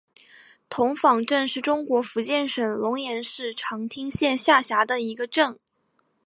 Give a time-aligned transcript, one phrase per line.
[0.67, 5.59] 童坊镇是中国福建省龙岩市长汀县下辖的一个镇。